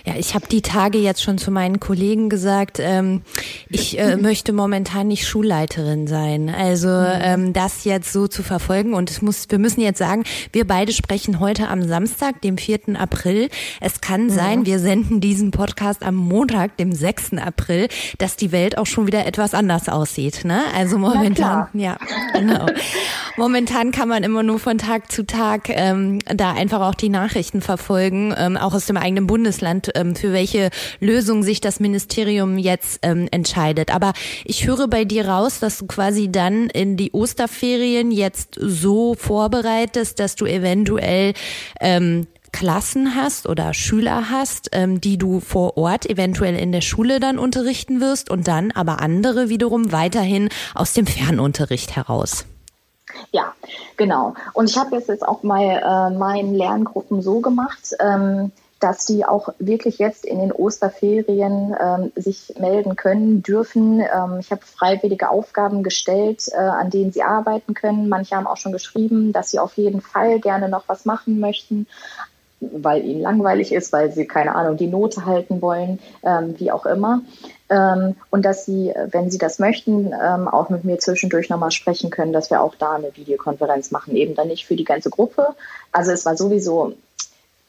[0.05, 3.21] Ja, ich habe die Tage jetzt schon zu meinen Kollegen gesagt, ähm,
[3.69, 6.49] ich äh, möchte momentan nicht Schulleiterin sein.
[6.49, 7.19] Also mhm.
[7.21, 10.93] ähm, das jetzt so zu verfolgen und es muss, wir müssen jetzt sagen, wir beide
[10.93, 12.99] sprechen heute am Samstag, dem 4.
[12.99, 13.49] April.
[13.81, 17.33] Es kann sein, wir senden diesen Podcast am Montag, dem 6.
[17.33, 20.45] April, dass die Welt auch schon wieder etwas anders aussieht.
[20.45, 20.61] Ne?
[20.75, 21.97] Also momentan, ja,
[22.33, 22.65] genau.
[23.37, 27.59] Momentan kann man immer nur von Tag zu Tag ähm, da einfach auch die Nachrichten
[27.61, 32.99] verfolgen, ähm, auch aus dem eigenen Bundesland, ähm, für welche Lösung sich das Ministerium jetzt
[33.01, 33.93] ähm, entscheidet.
[33.93, 34.13] Aber
[34.43, 40.19] ich höre bei dir raus, dass du quasi dann in die Osterferien jetzt so vorbereitest,
[40.19, 41.33] dass du eventuell
[41.79, 47.19] ähm, Klassen hast oder Schüler hast, ähm, die du vor Ort eventuell in der Schule
[47.19, 52.45] dann unterrichten wirst und dann aber andere wiederum weiterhin aus dem Fernunterricht heraus.
[53.31, 53.53] Ja,
[53.97, 54.35] genau.
[54.53, 59.49] Und ich habe jetzt auch mal äh, meinen Lerngruppen so gemacht, ähm, dass die auch
[59.59, 64.01] wirklich jetzt in den Osterferien ähm, sich melden können, dürfen.
[64.01, 68.09] Ähm, ich habe freiwillige Aufgaben gestellt, äh, an denen sie arbeiten können.
[68.09, 71.87] Manche haben auch schon geschrieben, dass sie auf jeden Fall gerne noch was machen möchten
[72.61, 76.85] weil ihnen langweilig ist, weil sie, keine Ahnung, die Note halten wollen, ähm, wie auch
[76.85, 77.21] immer.
[77.69, 82.09] Ähm, und dass sie, wenn sie das möchten, ähm, auch mit mir zwischendurch nochmal sprechen
[82.09, 85.55] können, dass wir auch da eine Videokonferenz machen, eben dann nicht für die ganze Gruppe.
[85.91, 86.93] Also es war sowieso,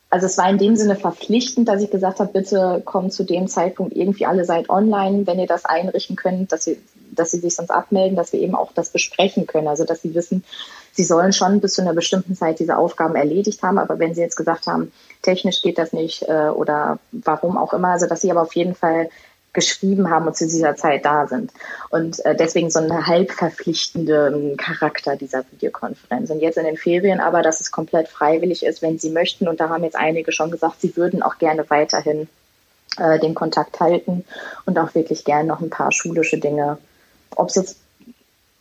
[0.08, 3.48] also es war in dem Sinne verpflichtend, dass ich gesagt habe, bitte kommt zu dem
[3.48, 6.76] Zeitpunkt irgendwie alle seid online, wenn ihr das einrichten könnt, dass ihr
[7.16, 9.68] dass sie sich sonst abmelden, dass wir eben auch das besprechen können.
[9.68, 10.44] Also dass sie wissen,
[10.92, 14.20] sie sollen schon bis zu einer bestimmten Zeit diese Aufgaben erledigt haben, aber wenn sie
[14.20, 14.92] jetzt gesagt haben,
[15.22, 18.74] technisch geht das nicht äh, oder warum auch immer, also dass sie aber auf jeden
[18.74, 19.08] Fall
[19.56, 21.50] geschrieben haben und zu dieser Zeit da sind.
[21.90, 26.30] Und äh, deswegen so einen halb verpflichtenden Charakter dieser Videokonferenz.
[26.30, 29.48] Und jetzt in den Ferien aber, dass es komplett freiwillig ist, wenn Sie möchten.
[29.48, 32.28] Und da haben jetzt einige schon gesagt, sie würden auch gerne weiterhin
[32.98, 34.24] äh, den Kontakt halten
[34.66, 36.78] und auch wirklich gerne noch ein paar schulische Dinge,
[37.34, 37.78] ob es jetzt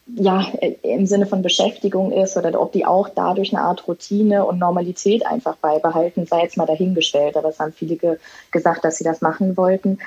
[0.08, 0.46] ja,
[0.84, 5.26] im Sinne von Beschäftigung ist oder ob die auch dadurch eine Art Routine und Normalität
[5.26, 7.36] einfach beibehalten, sei jetzt mal dahingestellt.
[7.36, 8.18] Aber es haben viele ge
[8.52, 9.98] gesagt, dass sie das machen wollten.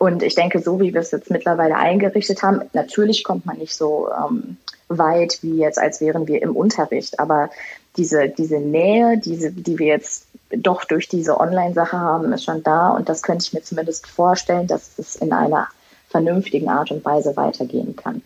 [0.00, 3.74] Und ich denke, so wie wir es jetzt mittlerweile eingerichtet haben, natürlich kommt man nicht
[3.74, 4.56] so ähm,
[4.88, 7.20] weit wie jetzt, als wären wir im Unterricht.
[7.20, 7.50] Aber
[7.98, 10.24] diese, diese Nähe, diese, die wir jetzt
[10.56, 12.88] doch durch diese Online-Sache haben, ist schon da.
[12.92, 15.68] Und das könnte ich mir zumindest vorstellen, dass es in einer
[16.08, 18.22] vernünftigen Art und Weise weitergehen kann.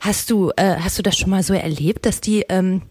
[0.00, 2.82] Hast du, äh, hast du das schon mal so erlebt, dass die ähm,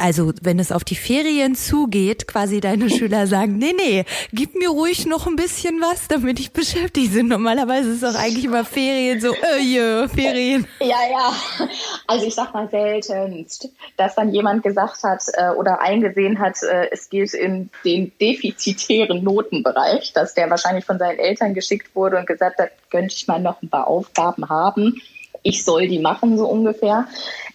[0.00, 4.70] also wenn es auf die Ferien zugeht, quasi deine Schüler sagen, nee, nee, gib mir
[4.70, 7.28] ruhig noch ein bisschen was, damit ich beschäftigt bin.
[7.28, 10.66] Normalerweise ist es auch eigentlich immer Ferien so, äh, yeah, Ferien.
[10.80, 11.32] Ja, ja.
[12.06, 16.88] Also ich sag mal seltenst, dass dann jemand gesagt hat äh, oder eingesehen hat, äh,
[16.90, 22.26] es geht in den defizitären Notenbereich, dass der wahrscheinlich von seinen Eltern geschickt wurde und
[22.26, 25.00] gesagt hat, könnte ich mal noch ein paar Aufgaben haben.
[25.42, 27.06] Ich soll die machen, so ungefähr.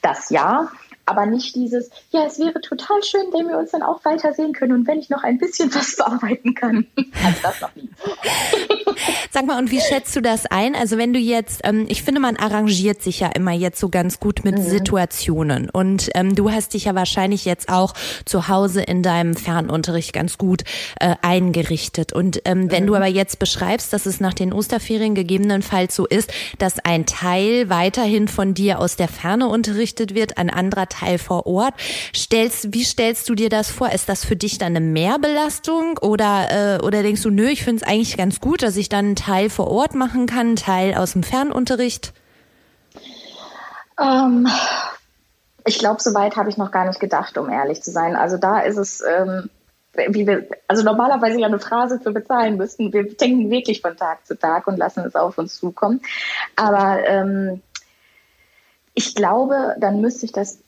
[0.01, 0.69] Das ja
[1.06, 4.74] aber nicht dieses, ja, es wäre total schön, wenn wir uns dann auch weitersehen können
[4.74, 6.88] und wenn ich noch ein bisschen was bearbeiten kann.
[7.26, 7.89] Also das noch nie.
[9.32, 10.76] Sag mal, und wie schätzt du das ein?
[10.76, 14.20] Also wenn du jetzt, ähm, ich finde, man arrangiert sich ja immer jetzt so ganz
[14.20, 14.63] gut mit mhm.
[14.63, 17.94] Situationen und ähm, du hast dich ja wahrscheinlich jetzt auch
[18.26, 20.63] zu Hause in deinem Fernunterricht ganz gut
[21.00, 22.13] äh, eingerichtet.
[22.13, 22.88] Und ähm, wenn mhm.
[22.88, 27.70] du aber jetzt beschreibst, dass es nach den Osterferien gegebenenfalls so ist, dass ein Teil
[27.70, 31.73] weiterhin von dir aus der Ferne unterrichtet wird, ein anderer Teil vor Ort.
[32.15, 33.91] Stellst, wie stellst du dir das vor?
[33.91, 37.84] Ist das für dich dann eine Mehrbelastung oder, äh, oder denkst du, nö, ich finde
[37.84, 40.95] es eigentlich ganz gut, dass ich dann einen Teil vor Ort machen kann, einen Teil
[40.95, 42.13] aus dem Fernunterricht?
[43.99, 44.47] Ähm,
[45.65, 48.15] ich glaube, so weit habe ich noch gar nicht gedacht, um ehrlich zu sein.
[48.15, 49.49] Also da ist es, ähm,
[49.93, 52.93] wie wir, also normalerweise ja eine Phrase für bezahlen müssten.
[52.93, 56.01] Wir denken wirklich von Tag zu Tag und lassen es auf uns zukommen.
[56.55, 57.62] Aber ähm,
[58.93, 60.60] ich glaube, dann müsste ich das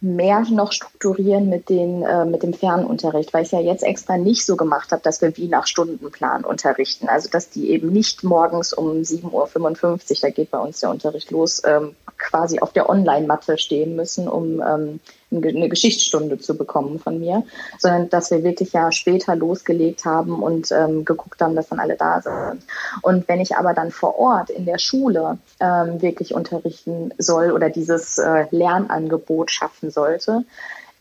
[0.00, 4.44] mehr noch strukturieren mit, den, äh, mit dem Fernunterricht, weil ich ja jetzt extra nicht
[4.44, 7.08] so gemacht habe, dass wir wie nach Stundenplan unterrichten.
[7.08, 11.30] Also dass die eben nicht morgens um 7.55 Uhr, da geht bei uns der Unterricht
[11.30, 15.00] los, ähm, quasi auf der Online-Matte stehen müssen, um ähm,
[15.44, 17.44] eine Geschichtsstunde zu bekommen von mir,
[17.78, 21.96] sondern dass wir wirklich ja später losgelegt haben und ähm, geguckt haben, dass dann alle
[21.96, 22.62] da sind.
[23.02, 27.70] Und wenn ich aber dann vor Ort in der Schule ähm, wirklich unterrichten soll oder
[27.70, 30.44] dieses äh, Lernangebot schaffen sollte,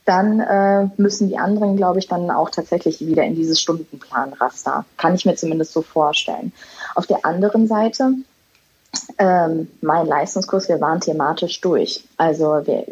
[0.05, 4.85] dann äh, müssen die anderen, glaube ich, dann auch tatsächlich wieder in dieses Stundenplanraster.
[4.97, 6.53] Kann ich mir zumindest so vorstellen.
[6.93, 8.13] Auf der anderen Seite
[9.17, 12.03] ähm, mein Leistungskurs, wir waren thematisch durch.
[12.17, 12.85] Also wir,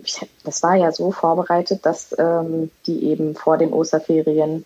[0.44, 4.66] das war ja so vorbereitet, dass ähm, die eben vor den Osterferien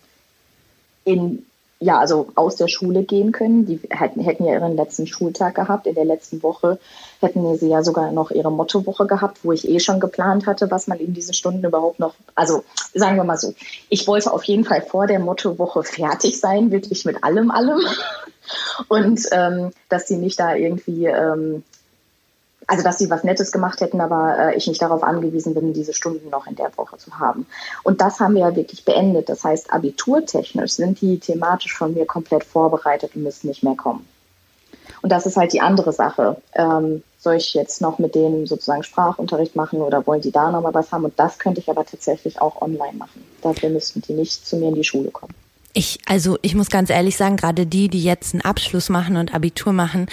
[1.04, 1.44] in
[1.80, 3.66] ja, also aus der Schule gehen können.
[3.66, 5.86] Die hätten, hätten ja ihren letzten Schultag gehabt.
[5.86, 6.78] In der letzten Woche
[7.20, 10.88] hätten sie ja sogar noch ihre Mottowoche gehabt, wo ich eh schon geplant hatte, was
[10.88, 13.54] man in diesen Stunden überhaupt noch, also sagen wir mal so,
[13.88, 17.80] ich wollte auf jeden Fall vor der Mottowoche fertig sein, wirklich mit allem, allem
[18.88, 21.64] und ähm, dass sie nicht da irgendwie, ähm,
[22.66, 25.94] also dass sie was Nettes gemacht hätten, aber äh, ich nicht darauf angewiesen bin, diese
[25.94, 27.46] Stunden noch in der Woche zu haben.
[27.82, 29.28] Und das haben wir ja wirklich beendet.
[29.28, 34.06] Das heißt, abiturtechnisch sind die thematisch von mir komplett vorbereitet und müssen nicht mehr kommen.
[35.02, 36.40] Und das ist halt die andere Sache.
[36.54, 40.74] Ähm, soll ich jetzt noch mit denen sozusagen Sprachunterricht machen oder wollen die da nochmal
[40.74, 41.04] was haben?
[41.04, 43.24] Und das könnte ich aber tatsächlich auch online machen.
[43.42, 45.34] Dafür müssten die nicht zu mir in die Schule kommen.
[45.78, 49.32] Ich, also ich muss ganz ehrlich sagen, gerade die, die jetzt einen Abschluss machen und
[49.32, 50.06] Abitur machen,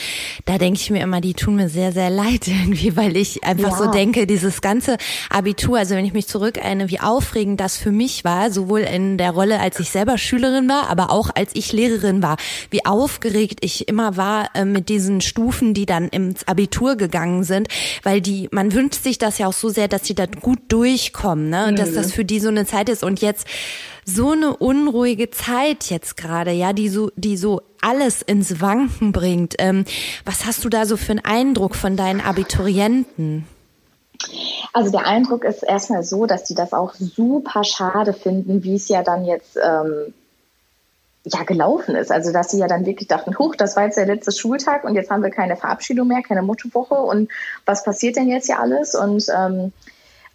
[0.45, 3.71] da denke ich mir immer, die tun mir sehr, sehr leid irgendwie, weil ich einfach
[3.71, 3.77] ja.
[3.77, 4.97] so denke, dieses ganze
[5.27, 9.31] Abitur, also wenn ich mich zurückerinnere, wie aufregend das für mich war, sowohl in der
[9.31, 12.37] Rolle, als ich selber Schülerin war, aber auch als ich Lehrerin war,
[12.69, 17.69] wie aufgeregt ich immer war äh, mit diesen Stufen, die dann ins Abitur gegangen sind,
[18.03, 21.49] weil die, man wünscht sich das ja auch so sehr, dass die da gut durchkommen,
[21.49, 21.77] ne, und mhm.
[21.77, 23.47] dass das für die so eine Zeit ist und jetzt
[24.05, 29.55] so eine unruhige Zeit jetzt gerade, ja, die so, die so alles ins Wanken bringt.
[29.57, 29.85] Ähm,
[30.23, 33.45] was hast du da so für einen Eindruck von deinen Abiturienten?
[34.73, 38.87] Also der Eindruck ist erstmal so, dass die das auch super schade finden, wie es
[38.87, 40.13] ja dann jetzt ähm,
[41.23, 42.11] ja gelaufen ist.
[42.11, 44.95] Also dass sie ja dann wirklich dachten, huch, das war jetzt der letzte Schultag und
[44.95, 47.29] jetzt haben wir keine Verabschiedung mehr, keine Mottowoche und
[47.65, 48.95] was passiert denn jetzt hier alles?
[48.95, 49.73] Und ähm,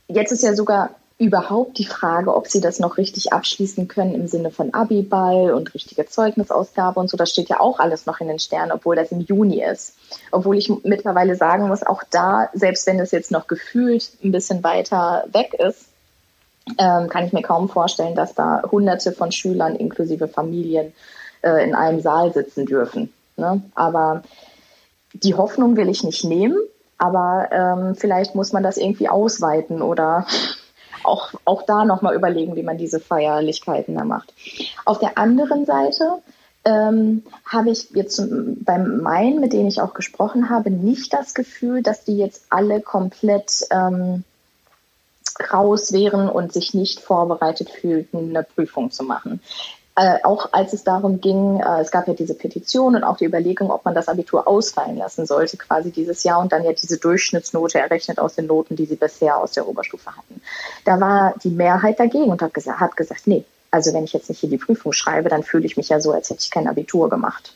[0.09, 4.27] jetzt ist ja sogar überhaupt die Frage, ob sie das noch richtig abschließen können im
[4.27, 7.19] Sinne von Abiball und richtige Zeugnisausgabe und so.
[7.19, 9.95] Das steht ja auch alles noch in den Sternen, obwohl das im Juni ist.
[10.33, 14.65] Obwohl ich mittlerweile sagen muss, auch da, selbst wenn es jetzt noch gefühlt ein bisschen
[14.65, 15.89] weiter weg ist,
[16.79, 20.95] ähm, kann ich mir kaum vorstellen, dass da Hunderte von Schülern inklusive Familien
[21.43, 23.13] äh, in einem Saal sitzen dürfen.
[23.37, 23.61] Ne?
[23.75, 24.23] Aber
[25.13, 26.57] die Hoffnung will ich nicht nehmen,
[26.97, 30.27] aber ähm, vielleicht muss man das irgendwie ausweiten oder
[31.11, 34.33] auch, auch da nochmal überlegen, wie man diese Feierlichkeiten da macht.
[34.85, 36.23] Auf der anderen Seite
[36.65, 38.23] ähm, habe ich jetzt
[38.65, 42.81] beim Main, mit denen ich auch gesprochen habe, nicht das Gefühl, dass die jetzt alle
[42.81, 44.25] komplett ähm,
[45.53, 49.41] raus wären und sich nicht vorbereitet fühlten, eine Prüfung zu machen.
[50.01, 53.27] Äh, auch als es darum ging, äh, es gab ja diese Petition und auch die
[53.27, 56.97] Überlegung, ob man das Abitur ausfallen lassen sollte, quasi dieses Jahr und dann ja diese
[56.97, 60.41] Durchschnittsnote errechnet aus den Noten, die sie bisher aus der Oberstufe hatten.
[60.87, 64.31] Da war die Mehrheit dagegen und hat gesagt, hat gesagt nee, also wenn ich jetzt
[64.31, 66.67] nicht hier die Prüfung schreibe, dann fühle ich mich ja so, als hätte ich kein
[66.67, 67.53] Abitur gemacht.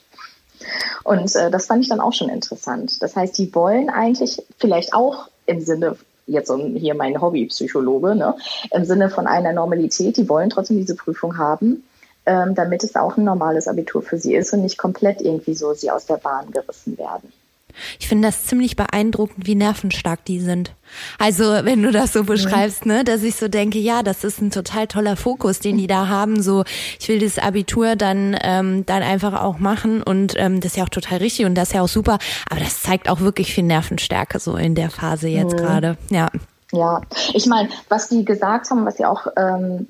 [1.02, 3.02] Und äh, das fand ich dann auch schon interessant.
[3.02, 8.36] Das heißt, die wollen eigentlich vielleicht auch im Sinne jetzt hier mein Hobbypsychologe, ne,
[8.70, 11.84] im Sinne von einer Normalität, die wollen trotzdem diese Prüfung haben,
[12.26, 15.74] ähm, damit es auch ein normales Abitur für sie ist und nicht komplett irgendwie so
[15.74, 17.32] sie aus der Bahn gerissen werden.
[17.98, 20.72] Ich finde das ziemlich beeindruckend, wie nervenstark die sind.
[21.18, 22.26] Also, wenn du das so mhm.
[22.26, 25.86] beschreibst, ne, dass ich so denke, ja, das ist ein total toller Fokus, den die
[25.86, 26.42] da haben.
[26.42, 26.64] So,
[27.00, 30.84] ich will das Abitur dann ähm, dann einfach auch machen und ähm, das ist ja
[30.84, 32.18] auch total richtig und das ist ja auch super.
[32.48, 35.58] Aber das zeigt auch wirklich viel Nervenstärke so in der Phase jetzt mhm.
[35.58, 35.96] gerade.
[36.10, 36.28] Ja.
[36.72, 39.86] Ja, ich meine, was die gesagt haben, was sie auch, ähm,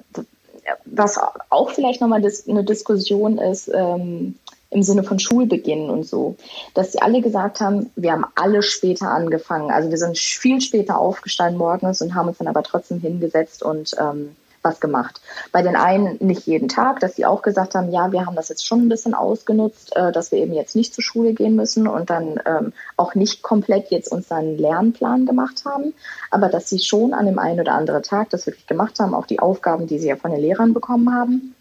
[0.85, 1.19] was
[1.51, 4.37] auch vielleicht nochmal eine Diskussion ist, ähm,
[4.71, 6.37] im Sinne von Schulbeginn und so,
[6.75, 9.71] dass sie alle gesagt haben, wir haben alle später angefangen.
[9.71, 13.95] Also wir sind viel später aufgestanden morgens und haben uns dann aber trotzdem hingesetzt und
[14.01, 15.21] ähm, was gemacht.
[15.53, 18.49] Bei den einen nicht jeden Tag, dass sie auch gesagt haben, ja, wir haben das
[18.49, 21.87] jetzt schon ein bisschen ausgenutzt, äh, dass wir eben jetzt nicht zur Schule gehen müssen
[21.87, 25.93] und dann ähm, auch nicht komplett jetzt uns einen Lernplan gemacht haben,
[26.31, 29.27] aber dass sie schon an dem einen oder anderen Tag das wirklich gemacht haben, auch
[29.27, 31.55] die Aufgaben, die sie ja von den Lehrern bekommen haben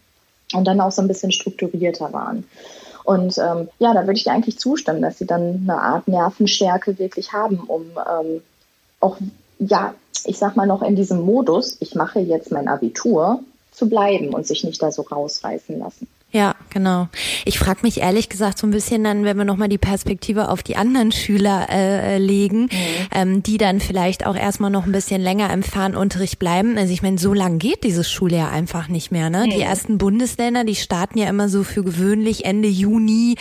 [0.54, 2.44] und dann auch so ein bisschen strukturierter waren.
[3.04, 6.98] Und ähm, ja, da würde ich dir eigentlich zustimmen, dass sie dann eine Art Nervenstärke
[6.98, 8.40] wirklich haben, um ähm,
[8.98, 9.18] auch,
[9.58, 13.40] ja, ich sag mal noch in diesem Modus, ich mache jetzt mein Abitur,
[13.72, 16.06] zu bleiben und sich nicht da so rausreißen lassen.
[16.34, 17.06] Ja, genau.
[17.44, 20.64] Ich frage mich ehrlich gesagt so ein bisschen dann, wenn wir nochmal die Perspektive auf
[20.64, 22.68] die anderen Schüler äh, legen, mhm.
[23.14, 26.76] ähm, die dann vielleicht auch erstmal noch ein bisschen länger im Fernunterricht bleiben.
[26.76, 29.30] Also ich meine, so lang geht dieses Schuljahr einfach nicht mehr.
[29.30, 29.46] Ne?
[29.46, 29.50] Mhm.
[29.50, 33.36] Die ersten Bundesländer, die starten ja immer so für gewöhnlich Ende Juni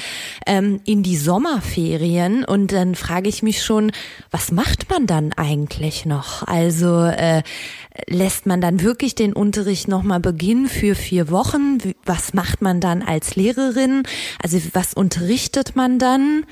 [0.45, 2.45] ähm, in die Sommerferien.
[2.45, 3.91] Und dann frage ich mich schon,
[4.29, 6.45] was macht man dann eigentlich noch?
[6.45, 7.41] Also äh,
[8.07, 11.77] lässt man dann wirklich den Unterricht nochmal beginnen für vier Wochen?
[12.05, 14.03] Was macht man dann als Lehrerin?
[14.41, 16.45] Also was unterrichtet man dann?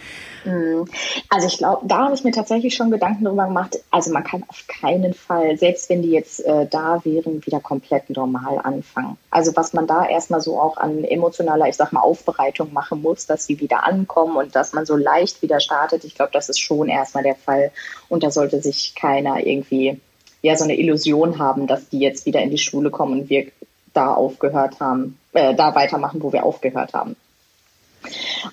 [0.44, 0.86] Hm.
[1.30, 3.80] Also ich glaube, da habe ich mir tatsächlich schon Gedanken darüber gemacht.
[3.90, 8.10] Also man kann auf keinen Fall, selbst wenn die jetzt äh, da wären, wieder komplett
[8.10, 9.18] normal anfangen.
[9.30, 13.26] Also was man da erstmal so auch an emotionaler, ich sag mal, Aufbereitung machen muss,
[13.26, 16.04] dass sie wieder ankommen und dass man so leicht wieder startet.
[16.04, 17.72] Ich glaube, das ist schon erstmal der Fall.
[18.10, 20.00] Und da sollte sich keiner irgendwie
[20.42, 23.48] ja so eine Illusion haben, dass die jetzt wieder in die Schule kommen und wir
[23.94, 27.16] da aufgehört haben, äh, da weitermachen, wo wir aufgehört haben.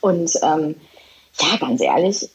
[0.00, 0.76] Und ähm,
[1.40, 2.28] ja, ganz ehrlich,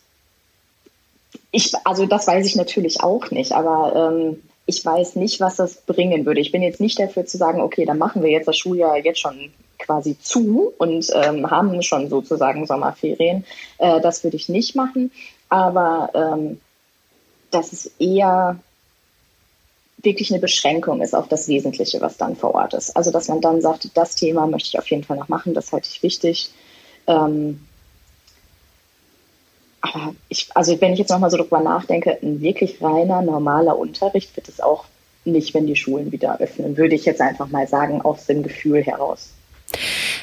[1.52, 5.82] ich, also das weiß ich natürlich auch nicht, aber ähm, ich weiß nicht, was das
[5.82, 6.39] bringen würde.
[6.39, 9.20] Ich bin jetzt nicht dafür zu sagen, okay, dann machen wir jetzt das Schuljahr jetzt
[9.20, 13.46] schon quasi zu und ähm, haben schon sozusagen Sommerferien.
[13.78, 15.12] Äh, das würde ich nicht machen,
[15.50, 16.62] aber ähm,
[17.52, 18.58] das ist eher
[20.04, 22.96] wirklich eine Beschränkung ist auf das Wesentliche, was dann vor Ort ist.
[22.96, 25.72] Also dass man dann sagt, das Thema möchte ich auf jeden Fall noch machen, das
[25.72, 26.52] halte ich wichtig.
[27.08, 27.66] Ähm,
[29.82, 34.36] aber ich, also wenn ich jetzt nochmal so drüber nachdenke, ein wirklich reiner, normaler Unterricht
[34.36, 34.86] wird es auch
[35.26, 38.84] nicht, wenn die Schulen wieder öffnen, würde ich jetzt einfach mal sagen, aus dem Gefühl
[38.84, 39.30] heraus.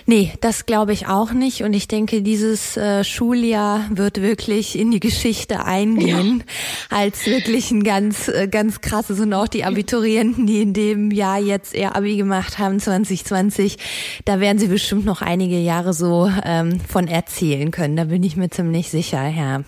[0.06, 1.62] Nee, das glaube ich auch nicht.
[1.62, 6.44] Und ich denke, dieses äh, Schuljahr wird wirklich in die Geschichte eingehen
[6.90, 6.96] ja.
[6.96, 9.20] als wirklich ein ganz, äh, ganz krasses.
[9.20, 13.76] Und auch die Abiturienten, die in dem Jahr jetzt ihr Abi gemacht haben, 2020,
[14.24, 17.96] da werden sie bestimmt noch einige Jahre so ähm, von erzählen können.
[17.96, 19.58] Da bin ich mir ziemlich sicher, ja.
[19.58, 19.64] Mhm.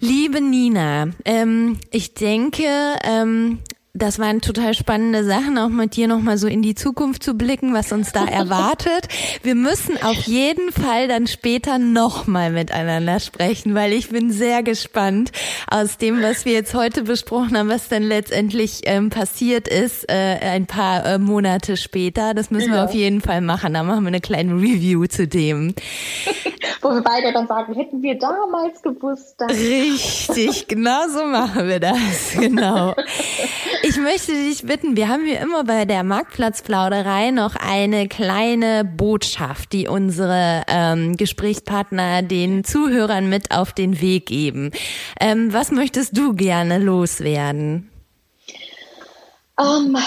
[0.00, 2.64] Liebe Nina, ähm, ich denke,
[3.04, 3.58] ähm,
[3.96, 7.72] das waren total spannende Sachen, auch mit dir nochmal so in die Zukunft zu blicken,
[7.74, 9.06] was uns da erwartet.
[9.44, 15.30] Wir müssen auf jeden Fall dann später nochmal miteinander sprechen, weil ich bin sehr gespannt
[15.70, 20.40] aus dem, was wir jetzt heute besprochen haben, was dann letztendlich ähm, passiert ist, äh,
[20.40, 22.34] ein paar äh, Monate später.
[22.34, 22.78] Das müssen ja.
[22.78, 23.74] wir auf jeden Fall machen.
[23.74, 25.72] Da machen wir eine kleine Review zu dem.
[26.82, 29.36] Wo wir beide dann sagen, hätten wir damals gewusst.
[29.38, 32.32] Dass Richtig, genau so machen wir das.
[32.36, 32.94] Genau.
[33.86, 39.74] Ich möchte dich bitten, wir haben hier immer bei der Marktplatzplauderei noch eine kleine Botschaft,
[39.74, 44.70] die unsere ähm, Gesprächspartner den Zuhörern mit auf den Weg geben.
[45.20, 47.90] Ähm, was möchtest du gerne loswerden?
[49.58, 49.98] Um, ähm,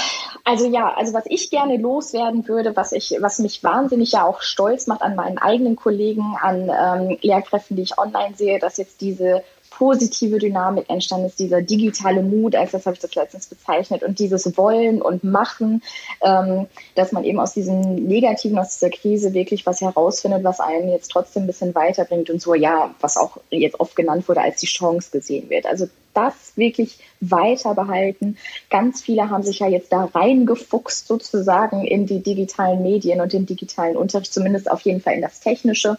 [0.44, 4.42] also ja, also was ich gerne loswerden würde, was ich, was mich wahnsinnig ja auch
[4.42, 9.02] stolz macht an meinen eigenen Kollegen, an ähm, Lehrkräften, die ich online sehe, dass jetzt
[9.02, 9.44] diese
[9.78, 14.18] positive Dynamik entstanden ist, dieser digitale Mut, als das habe ich das letztens bezeichnet, und
[14.18, 15.84] dieses Wollen und Machen,
[16.24, 20.90] ähm, dass man eben aus diesem Negativen, aus dieser Krise wirklich was herausfindet, was einen
[20.90, 24.60] jetzt trotzdem ein bisschen weiterbringt und so, ja, was auch jetzt oft genannt wurde, als
[24.60, 25.68] die Chance gesehen wird.
[25.68, 28.38] Also das wirklich weiter behalten.
[28.72, 33.46] Ganz viele haben sich ja jetzt da reingefuchst sozusagen in die digitalen Medien und den
[33.46, 35.98] digitalen Unterricht, zumindest auf jeden Fall in das Technische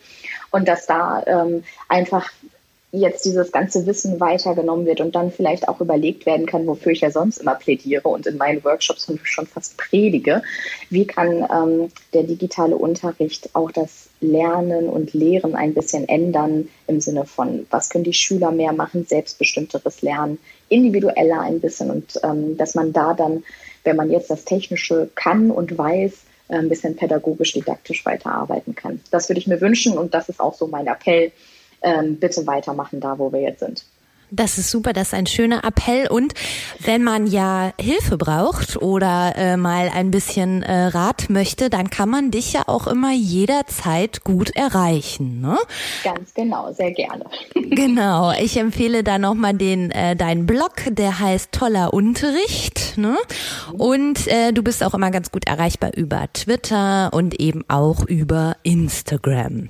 [0.50, 2.32] und dass da ähm, einfach
[2.90, 7.02] jetzt dieses ganze Wissen weitergenommen wird und dann vielleicht auch überlegt werden kann, wofür ich
[7.02, 10.42] ja sonst immer plädiere und in meinen Workshops schon fast predige,
[10.88, 17.00] wie kann ähm, der digitale Unterricht auch das Lernen und Lehren ein bisschen ändern im
[17.00, 20.38] Sinne von, was können die Schüler mehr machen, selbstbestimmteres Lernen,
[20.70, 23.44] individueller ein bisschen und ähm, dass man da dann,
[23.84, 29.00] wenn man jetzt das Technische kann und weiß, ein bisschen pädagogisch, didaktisch weiterarbeiten kann.
[29.10, 31.30] Das würde ich mir wünschen und das ist auch so mein Appell,
[31.82, 33.84] ähm, bitte weitermachen da, wo wir jetzt sind.
[34.30, 36.08] Das ist super, das ist ein schöner Appell.
[36.08, 36.34] Und
[36.80, 42.10] wenn man ja Hilfe braucht oder äh, mal ein bisschen äh, Rat möchte, dann kann
[42.10, 45.40] man dich ja auch immer jederzeit gut erreichen.
[45.40, 45.56] Ne?
[46.04, 47.24] Ganz genau, sehr gerne.
[47.70, 52.96] Genau, ich empfehle da nochmal den äh, deinen Blog, der heißt Toller Unterricht.
[52.96, 53.16] Ne?
[53.76, 58.56] Und äh, du bist auch immer ganz gut erreichbar über Twitter und eben auch über
[58.62, 59.68] Instagram.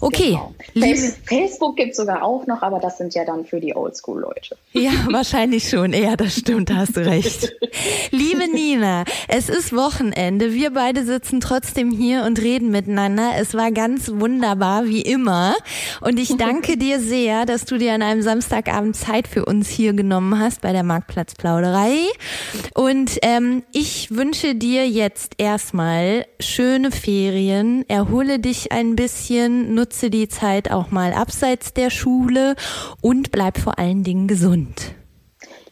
[0.00, 0.38] Okay.
[0.74, 0.92] Genau.
[1.24, 4.56] Facebook gibt es sogar auch noch, aber das sind ja dann für die Oldschool-Leute.
[4.72, 5.92] Ja, wahrscheinlich schon.
[5.92, 7.52] Ja, das stimmt, da hast du recht.
[8.10, 10.52] Liebe Nina, es ist Wochenende.
[10.52, 13.32] Wir beide sitzen trotzdem hier und reden miteinander.
[13.38, 15.54] Es war ganz wunderbar, wie immer.
[16.00, 19.94] Und ich danke dir sehr, dass du dir an einem Samstagabend Zeit für uns hier
[19.94, 21.96] genommen hast bei der Marktplatzplauderei.
[22.74, 27.88] Und ähm, ich wünsche dir jetzt erstmal schöne Ferien.
[27.88, 32.54] Erhole dich ein bisschen, nutze die Zeit auch mal abseits der Schule
[33.00, 34.94] und bleib vor allen Dingen gesund.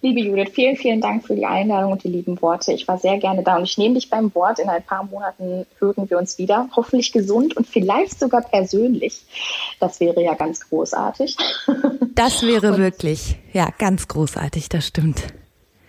[0.03, 2.73] Liebe Judith, vielen, vielen Dank für die Einladung und die lieben Worte.
[2.73, 4.59] Ich war sehr gerne da und ich nehme dich beim Wort.
[4.59, 6.69] In ein paar Monaten hören wir uns wieder.
[6.77, 9.23] Hoffentlich gesund und vielleicht sogar persönlich.
[9.81, 11.37] Das wäre ja ganz großartig.
[12.15, 15.23] Das wäre und wirklich, ja, ganz großartig, das stimmt.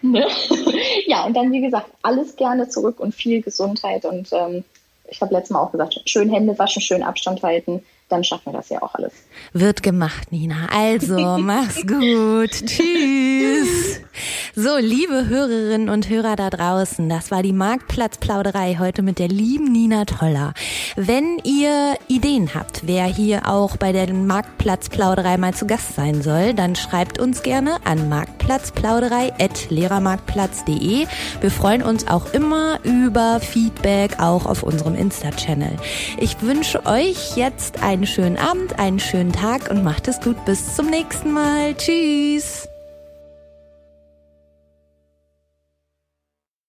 [0.01, 0.27] Ne?
[1.07, 4.03] Ja, und dann, wie gesagt, alles gerne zurück und viel Gesundheit.
[4.03, 4.65] Und ähm,
[5.09, 8.53] ich habe letztes Mal auch gesagt, schön Hände waschen, schön Abstand halten dann schaffen wir
[8.53, 9.13] das ja auch alles.
[9.53, 10.69] Wird gemacht, Nina.
[10.71, 12.51] Also, mach's gut.
[12.51, 14.01] Tschüss.
[14.55, 19.71] So, liebe Hörerinnen und Hörer da draußen, das war die Marktplatzplauderei heute mit der lieben
[19.71, 20.55] Nina Toller.
[20.95, 26.55] Wenn ihr Ideen habt, wer hier auch bei der Marktplatzplauderei mal zu Gast sein soll,
[26.55, 31.05] dann schreibt uns gerne an marktplatzplauderei.lehrermarktplatz.de.
[31.39, 35.77] Wir freuen uns auch immer über Feedback, auch auf unserem Insta-Channel.
[36.19, 40.45] Ich wünsche euch jetzt einen schönen Abend, einen schönen Tag und macht es gut.
[40.45, 41.73] Bis zum nächsten Mal.
[41.75, 42.69] Tschüss.